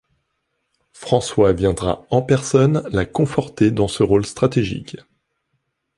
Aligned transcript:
François 0.93 1.53
viendra 1.53 2.07
en 2.09 2.23
personne 2.23 2.81
la 2.91 3.05
conforter 3.05 3.69
dans 3.69 3.87
ce 3.87 4.01
rôle 4.01 4.25
stratégique. 4.25 4.97